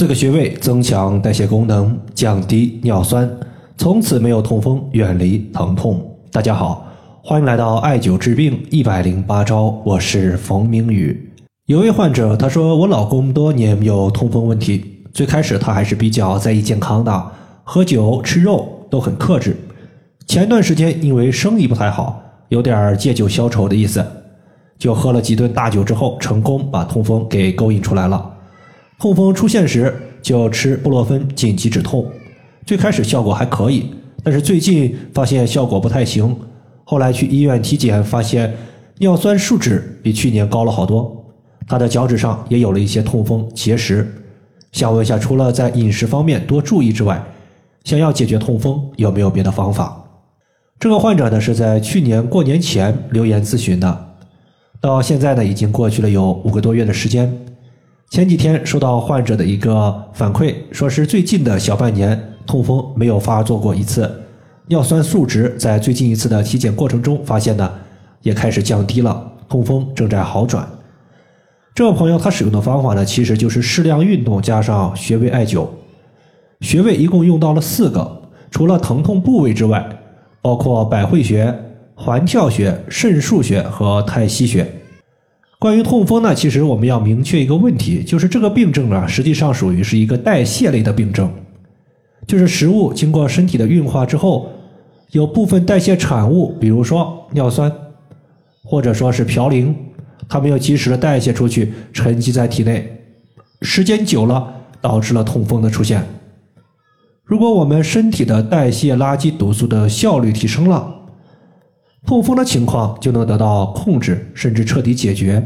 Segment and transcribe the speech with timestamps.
[0.00, 3.30] 四个穴位增强代谢功能，降低尿酸，
[3.76, 6.02] 从此没有痛风，远离疼痛。
[6.32, 6.86] 大家好，
[7.22, 11.30] 欢迎来到艾灸治病一百零八招，我是冯明宇。
[11.66, 17.30] 有位患者他说，我老公多年有痛风问题，最开始他还是比较在意健康的，
[17.62, 19.54] 喝酒吃肉都很克制。
[20.26, 24.02] 前段时间因为生意不太好，有点借酒消愁的意思，
[24.78, 28.36] 就喝了几顿大酒之后，成功把痛风给勾引出来了。
[29.00, 29.90] 痛风出现时
[30.20, 32.06] 就吃布洛芬紧急止痛，
[32.66, 33.86] 最开始效果还可以，
[34.22, 36.36] 但是最近发现效果不太行。
[36.84, 38.54] 后来去医院体检，发现
[38.98, 41.24] 尿酸数值比去年高了好多，
[41.66, 44.06] 他的脚趾上也有了一些痛风结石。
[44.72, 47.24] 想问一下，除了在饮食方面多注意之外，
[47.84, 50.04] 想要解决痛风有没有别的方法？
[50.78, 54.08] 这个患者呢是在去年过年前留言咨询的，
[54.78, 57.34] 到现在呢已经过去了有五个多月的时间。
[58.10, 64.10] 前几天收到患者的一个反馈，说是最近的小半年痛风没有发作过一次，
[64.66, 67.72] 尿酸数值在最近一次的体检过程中发现呢
[68.22, 70.68] 也开始降低了，痛风正在好转。
[71.72, 75.68] 这位朋友他使用的方法呢其实就是适量运动加上穴位艾灸，
[76.62, 79.88] 穴位一共用到了四个，除了疼痛部位之外，
[80.42, 81.56] 包括百会穴、
[81.94, 84.66] 环跳穴、肾腧穴和太溪穴。
[85.60, 91.30] 关于痛风呢，其实我们要明确一个问题，就是这个病症啊，实际上属于是一个代谢类的病症，
[92.26, 94.50] 就是食物经过身体的运化之后，
[95.10, 97.70] 有部分代谢产物，比如说尿酸，
[98.64, 99.74] 或者说是嘌呤，
[100.30, 102.90] 它没有及时的代谢出去，沉积在体内，
[103.60, 104.50] 时间久了
[104.80, 106.02] 导致了痛风的出现。
[107.22, 110.99] 如果我们身体的代谢垃圾毒素的效率提升了，
[112.10, 115.40] 痛风的情况就能得到控制，甚至彻底解决。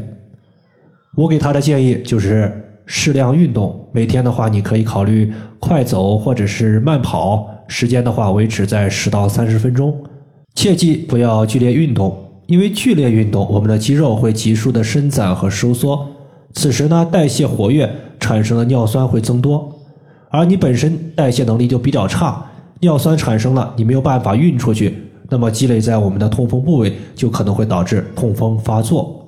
[1.15, 2.51] 我给他的建议就是
[2.87, 9.95] 适量运动，每天的话你可以考虑快走或者是慢跑，时间的话维持在十到三十分钟。
[10.55, 12.17] 切记不要剧烈运动，
[12.47, 16.03] 因为剧烈运动，我们的肌肉会急速的伸展和收缩，
[16.55, 17.87] 此时呢代谢活跃，
[18.19, 19.71] 产生的尿酸会增多，
[20.31, 22.43] 而你本身代谢能力就比较差，
[22.79, 25.04] 尿酸产生了，你没有办法运出去。
[25.29, 29.21] 那么积累在我们的痛风部位，就可能会导致痛风发作。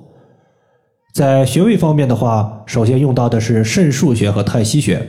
[1.12, 5.04] 在穴位方面的话，首先用到的是肾腧穴和太溪穴，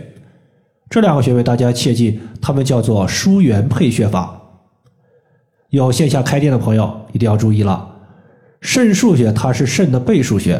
[0.89, 4.35] 这两个穴位大家切记，它们叫做疏元配穴法。
[5.69, 7.88] 有线下开店的朋友一定要注意了，
[8.61, 10.59] 肾腧穴它是肾的背腧穴，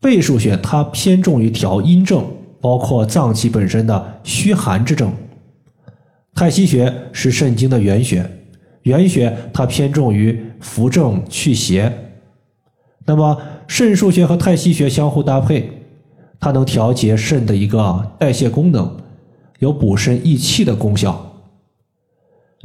[0.00, 2.26] 背腧穴它偏重于调阴症，
[2.60, 5.12] 包括脏器本身的虚寒之症。
[6.34, 8.28] 太溪穴是肾经的原穴。
[8.84, 11.92] 原穴它偏重于扶正祛邪，
[13.04, 15.70] 那么肾腧穴和太溪穴相互搭配，
[16.38, 18.96] 它能调节肾的一个代谢功能，
[19.58, 21.32] 有补肾益气的功效。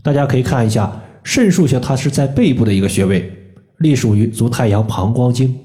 [0.04, 3.32] 大家可以看一下，肾腧穴它是在背部的一个穴位，
[3.78, 5.58] 隶属于足太阳膀胱经，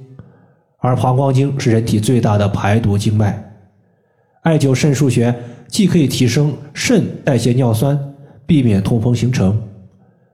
[0.79, 3.43] 而膀胱经是人体最大的排毒经脉。
[4.43, 5.35] 艾灸肾腧穴，
[5.67, 7.99] 既可以提升肾代谢尿酸，
[8.47, 9.61] 避免痛风形成。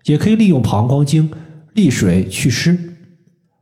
[0.05, 1.31] 也可以利用膀胱经
[1.75, 2.78] 利水祛湿。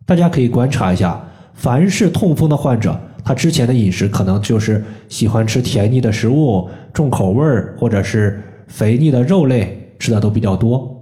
[0.06, 1.22] 大家可以观察一下，
[1.54, 10.94] 凡是痛风的患者，他之前的饮食可能就是喜欢吃甜腻的食物、重口味儿，或者是肥腻的肉类吃的都比较多。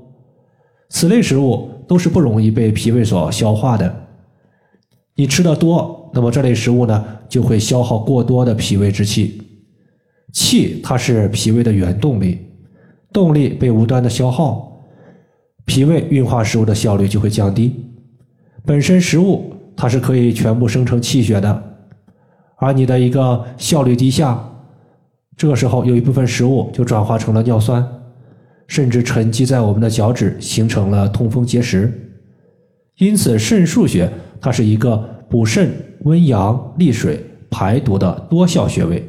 [0.88, 4.06] 此类食物都是不容易被脾胃所消化的。
[5.14, 9.42] 你吃的多，那么这类食物呢就会消耗过多的脾胃之气。
[10.32, 12.38] 气它是脾胃的原动力，
[13.12, 14.75] 动力被无端的消耗。
[15.66, 17.74] 脾胃运化食物的效率就会降低，
[18.64, 21.62] 本身食物它是可以全部生成气血的，
[22.56, 24.42] 而你的一个效率低下，
[25.36, 27.86] 这个时候有一部分食物就转化成了尿酸，
[28.68, 31.92] 甚至沉积在我们的脚趾，形成了痛风结石。
[32.98, 34.10] 因此，肾腧穴
[34.40, 34.96] 它是一个
[35.28, 35.70] 补肾、
[36.04, 39.04] 温阳、利水、排毒的多效穴位，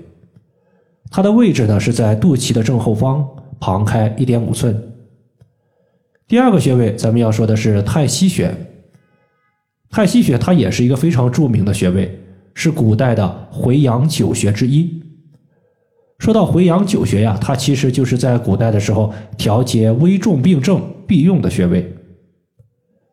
[1.09, 3.26] 它的位置呢是在肚脐的正后方，
[3.59, 4.76] 旁开一点五寸。
[6.28, 8.53] 第二个穴位，咱们要说的是太溪穴。
[9.90, 12.20] 太溪穴它也是一个非常著名的穴位，
[12.53, 15.02] 是古代的回阳九穴之一。
[16.20, 21.96] 说到回阳九穴呀，它其实就是在古代的时候调节危重病症必用的穴位。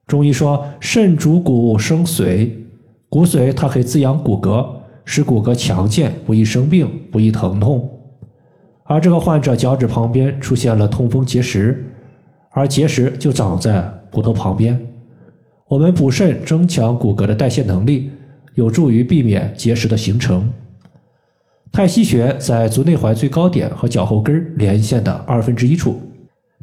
[0.08, 2.50] 中医说肾主骨生髓，
[3.08, 4.66] 骨髓它可以滋养骨骼，
[5.04, 7.88] 使骨骼强健，不易生病，不易疼痛。
[8.82, 11.93] 而这个患者脚趾旁边出现了痛风结石。
[12.54, 14.80] 而结石就长在骨头旁边，
[15.68, 18.10] 我们补肾增强骨骼的代谢能力，
[18.54, 20.48] 有助于避免结石的形成。
[21.72, 26.00] 太溪穴在足内踝最高点和脚后跟连线的二分之一处。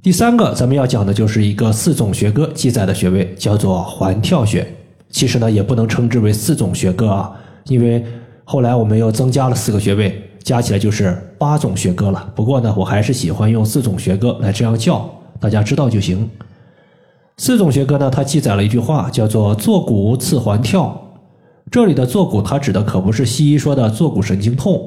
[0.02, 4.66] 第三个，咱们要讲的就是一个四种学科记载的穴位，叫做环跳穴。
[5.10, 7.36] 其实呢，也不能称之为四种学科啊，
[7.66, 8.02] 因为
[8.46, 12.32] 后来我们又增加了四个穴位，加起来就是八种学科了。
[12.34, 15.08] 不过呢，我还是喜欢用四种学科来这样叫，
[15.42, 16.30] 大家知道就行。
[17.38, 20.96] 四种学科呢，它记载了一句话，叫做“坐骨刺环跳”。
[21.72, 24.80] 这里的坐骨，它指的可不是西医说的坐骨神经痛，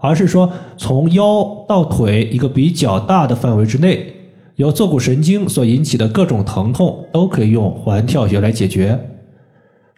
[0.00, 4.14] 而是说从腰到腿一个比较大的范围之内。
[4.56, 8.98] 由坐骨神经所引起的各种疼痛，都可以用环跳穴来解决。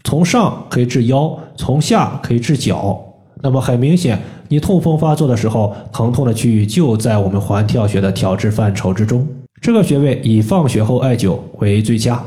[0.04, 3.00] 从上可以治腰，从下可以治脚。
[3.42, 9.26] 那么很明显，你痛风发作的时候，疼痛的区域就在我们环跳穴的调治范畴之中。
[9.62, 12.20] 这个穴位以放血后艾灸为最佳，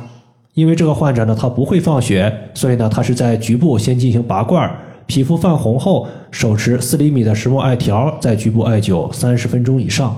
[0.54, 4.74] 因为这个患者呢，他不会放血，所以呢，他是在局部先进行拔罐，
[5.06, 10.16] 皮肤泛红后，手持四厘米的石墨艾条，在局部艾灸三十分钟以上。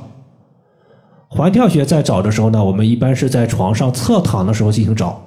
[1.27, 5.19] 环跳穴在找的时候呢，我们一般是在床上侧躺的时候进行找。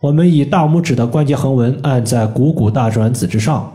[0.00, 3.72] 我们以大拇指的关节横纹按在股骨大转子之上，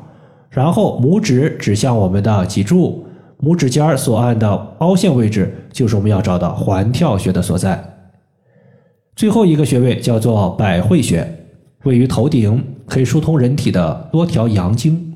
[0.49, 3.05] 然后拇指指向我们的脊柱，
[3.41, 4.49] 拇指尖所按的
[4.79, 7.81] 凹陷位置就是我们要找的环跳穴的所在。
[9.15, 11.25] 最后一个穴位叫做百会穴，
[11.83, 15.13] 位于头顶，可以疏通人体的多条阳经，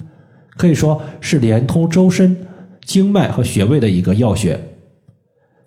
[0.58, 2.36] 可以说是连通周身
[2.84, 4.60] 经脉和穴位的一个要穴。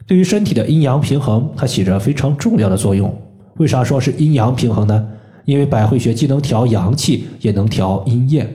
[0.06, 3.14] 对于身体的阴阳平衡，它起着非常重要的作用。
[3.56, 5.08] 为啥说是阴阳平衡呢？
[5.44, 8.46] 因为百会穴既能调阳气，也能调阴液。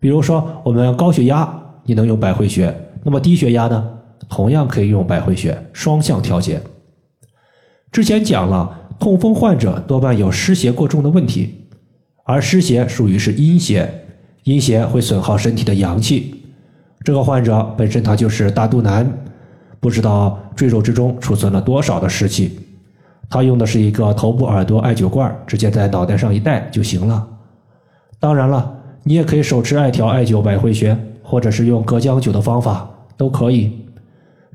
[0.00, 1.48] 比如说，我们高血压，
[1.84, 2.72] 你能用百会穴；
[3.02, 3.88] 那么低血压呢，
[4.28, 6.60] 同样可以用百会穴，双向调节。
[7.90, 11.68] 之前讲了，痛风患者多半有湿邪过重的问题，
[12.24, 13.88] 而湿邪属于是阴邪，
[14.44, 16.34] 阴邪会损耗身体的阳气。
[17.04, 19.10] 这个患者本身他就是大肚腩。
[19.80, 22.58] 不知道赘肉之中储存了多少的湿气，
[23.30, 27.24] 他用的是一个头部耳朵艾灸罐，直接在脑袋上一戴就行了。
[28.18, 28.74] 当然了，
[29.04, 30.98] 你也可以手持艾条艾灸百会穴，
[31.28, 33.70] 或者是用隔姜灸的方法都可以。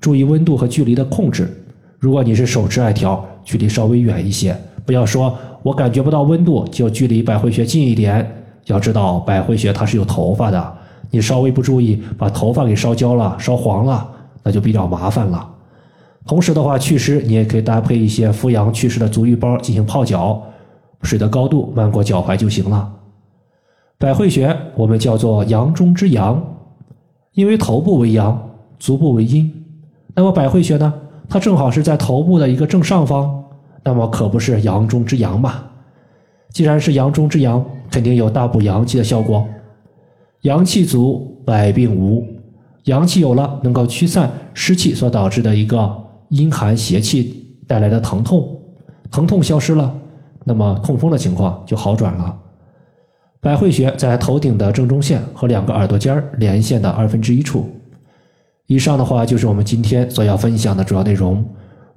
[0.01, 1.47] 注意温度和距离的控制。
[1.99, 8.43] 如果你是手持艾条，距离稍微远一些，不要说我感觉不到温度就距离百会穴近一点。
[8.65, 10.73] 要知道百会穴它是有头发的，
[11.11, 14.09] 你稍微不注意，把头发给烧焦了、烧黄了。
[14.43, 15.49] 那就比较麻烦了。
[16.25, 20.41] 同时的话，祛湿你也可以搭配一些扶阳祛湿的足浴包进行泡脚，
[21.01, 22.91] 水的高度漫过脚踝就行了。
[23.97, 26.52] 百会穴我们叫做阳中之阳，
[27.33, 28.49] 因为头部为阳，
[28.79, 29.51] 足部为阴。
[30.15, 30.93] 那么百会穴呢，
[31.27, 33.43] 它正好是在头部的一个正上方，
[33.83, 35.63] 那么可不是阳中之阳嘛？
[36.49, 39.43] 既然是阳中之阳，肯定有大补阳气的效果。
[40.41, 42.23] 阳气足，百病无。
[42.83, 45.91] 阳气有了，能够驱散湿气所导致的一个
[46.29, 48.47] 阴寒邪气带来的疼痛，
[49.09, 49.91] 疼痛消失了，
[50.43, 52.37] 那么痛风的情况就好转了。
[53.43, 57.69] 百会穴在头顶的正中线和两个耳朵尖连线的二分之一处。
[58.67, 61.45] 以上的话就是我们今天所要分享的主要内容。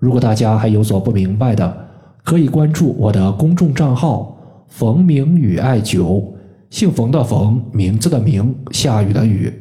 [0.01, 1.89] 如果大家还有所不明白的，
[2.25, 4.37] 可以关注我的公众账号
[4.69, 6.25] “冯明宇艾灸”，
[6.69, 9.53] 姓冯的冯，名字的名，下雨的雨。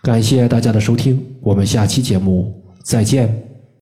[0.00, 2.52] 感谢大家的收听，我们下期节目
[2.82, 3.47] 再见。